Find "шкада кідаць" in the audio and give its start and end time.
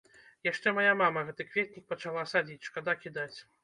2.73-3.35